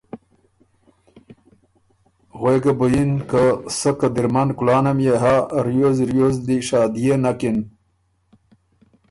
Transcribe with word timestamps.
غوېکه 2.39 2.73
بو 2.77 2.87
یِن 2.93 3.11
که 3.29 3.43
سۀ 3.79 3.91
قدِرمن 3.99 4.49
کلانه 4.57 4.91
ميې 4.97 5.15
هۀ 5.23 5.35
ریوز 5.65 5.97
ریوز 6.09 6.35
دی 6.47 6.57
شادئے 6.67 7.15
نکِن 7.23 7.57